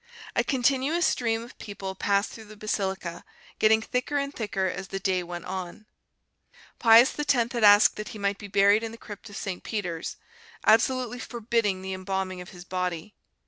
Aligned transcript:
A 0.35 0.43
continuous 0.43 1.05
stream 1.05 1.43
of 1.43 1.55
people 1.59 1.93
passed 1.93 2.31
through 2.31 2.45
the 2.45 2.57
basilica, 2.57 3.23
getting 3.59 3.83
thicker 3.83 4.17
and 4.17 4.33
thicker 4.33 4.65
as 4.65 4.87
the 4.87 4.99
day 4.99 5.21
went 5.21 5.45
on. 5.45 5.85
Pius 6.79 7.19
X 7.19 7.31
had 7.33 7.53
asked 7.63 7.97
that 7.97 8.07
he 8.09 8.17
might 8.17 8.39
be 8.39 8.47
buried 8.47 8.81
in 8.81 8.91
the 8.91 8.97
crypt 8.97 9.29
of 9.29 9.37
St. 9.37 9.61
Peter's, 9.63 10.17
absolutely 10.65 11.19
forbidding 11.19 11.83
the 11.83 11.93
embalming 11.93 12.41
of 12.41 12.49
his 12.49 12.65
body. 12.65 13.13